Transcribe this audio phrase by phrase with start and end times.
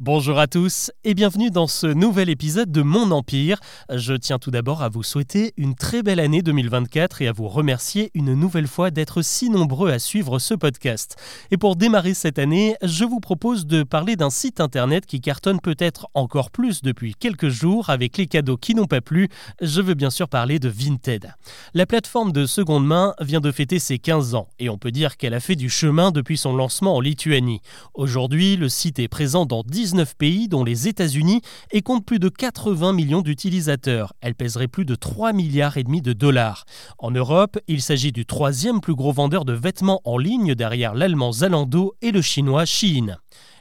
[0.00, 3.58] Bonjour à tous et bienvenue dans ce nouvel épisode de Mon Empire.
[3.92, 7.48] Je tiens tout d'abord à vous souhaiter une très belle année 2024 et à vous
[7.48, 11.16] remercier une nouvelle fois d'être si nombreux à suivre ce podcast.
[11.50, 15.58] Et pour démarrer cette année, je vous propose de parler d'un site internet qui cartonne
[15.60, 19.28] peut-être encore plus depuis quelques jours avec les cadeaux qui n'ont pas plu.
[19.60, 21.34] Je veux bien sûr parler de Vinted.
[21.74, 25.16] La plateforme de seconde main vient de fêter ses 15 ans et on peut dire
[25.16, 27.62] qu'elle a fait du chemin depuis son lancement en Lituanie.
[27.94, 32.18] Aujourd'hui, le site est présent dans 10 19 pays, dont les États-Unis, et compte plus
[32.18, 34.12] de 80 millions d'utilisateurs.
[34.20, 36.66] Elle pèserait plus de 3 milliards et demi de dollars.
[36.98, 41.32] En Europe, il s'agit du troisième plus gros vendeur de vêtements en ligne derrière l'allemand
[41.32, 43.16] Zalando et le chinois Shein.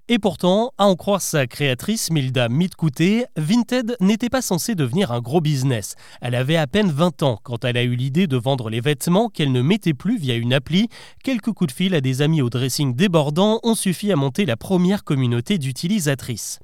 [0.09, 5.19] Et pourtant, à en croire sa créatrice Milda Mitkouté, Vinted n'était pas censé devenir un
[5.19, 5.95] gros business.
[6.21, 9.27] Elle avait à peine 20 ans quand elle a eu l'idée de vendre les vêtements
[9.27, 10.87] qu'elle ne mettait plus via une appli.
[11.25, 14.55] Quelques coups de fil à des amis au dressing débordant ont suffi à monter la
[14.55, 16.59] première communauté d'utilisatrices.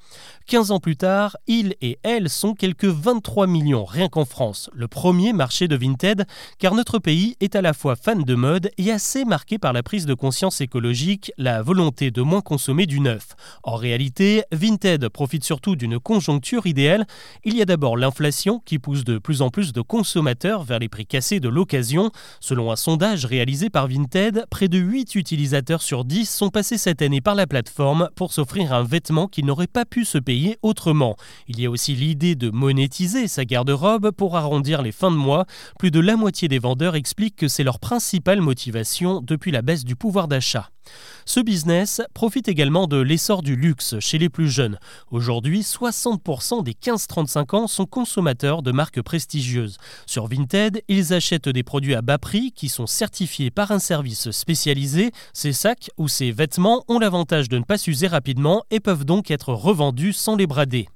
[0.47, 4.87] 15 ans plus tard, ils et elles sont quelques 23 millions rien qu'en France, le
[4.87, 6.25] premier marché de Vinted,
[6.59, 9.83] car notre pays est à la fois fan de mode et assez marqué par la
[9.83, 13.32] prise de conscience écologique, la volonté de moins consommer du neuf.
[13.63, 17.05] En réalité, Vinted profite surtout d'une conjoncture idéale.
[17.43, 20.89] Il y a d'abord l'inflation qui pousse de plus en plus de consommateurs vers les
[20.89, 22.11] prix cassés de l'occasion.
[22.39, 27.01] Selon un sondage réalisé par Vinted, près de 8 utilisateurs sur 10 sont passés cette
[27.01, 31.15] année par la plateforme pour s'offrir un vêtement qu'ils n'auraient pas pu se payer autrement.
[31.47, 35.45] Il y a aussi l'idée de monétiser sa garde-robe pour arrondir les fins de mois.
[35.79, 39.85] Plus de la moitié des vendeurs expliquent que c'est leur principale motivation depuis la baisse
[39.85, 40.69] du pouvoir d'achat.
[41.25, 44.77] Ce business profite également de l'essor du luxe chez les plus jeunes.
[45.11, 49.77] Aujourd'hui, 60% des 15-35 ans sont consommateurs de marques prestigieuses.
[50.05, 54.31] Sur Vinted, ils achètent des produits à bas prix qui sont certifiés par un service
[54.31, 55.11] spécialisé.
[55.33, 59.31] Ces sacs ou ces vêtements ont l'avantage de ne pas s'user rapidement et peuvent donc
[59.31, 60.87] être revendus sans les brader.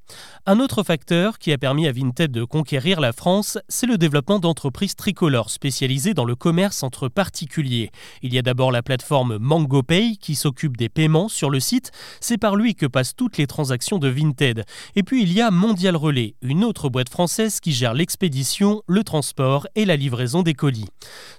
[0.45, 4.39] Un autre facteur qui a permis à Vinted de conquérir la France, c'est le développement
[4.39, 7.91] d'entreprises tricolores spécialisées dans le commerce entre particuliers.
[8.21, 11.91] Il y a d'abord la plateforme MangoPay qui s'occupe des paiements sur le site.
[12.21, 14.63] C'est par lui que passent toutes les transactions de Vinted.
[14.95, 19.03] Et puis il y a Mondial Relais, une autre boîte française qui gère l'expédition, le
[19.03, 20.87] transport et la livraison des colis.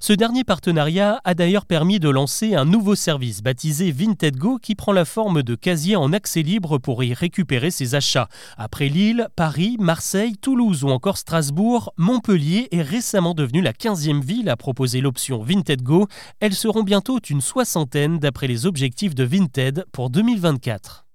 [0.00, 4.74] Ce dernier partenariat a d'ailleurs permis de lancer un nouveau service baptisé Vinted Go qui
[4.74, 8.28] prend la forme de casier en accès libre pour y récupérer ses achats.
[8.60, 14.48] Après Lille, Paris, Marseille, Toulouse ou encore Strasbourg, Montpellier est récemment devenue la 15e ville
[14.48, 16.08] à proposer l'option Vinted Go.
[16.40, 21.07] Elles seront bientôt une soixantaine d'après les objectifs de Vinted pour 2024.